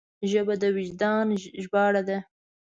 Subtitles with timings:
[0.31, 1.27] ژبه د وجدان
[1.63, 2.17] ژباړه ده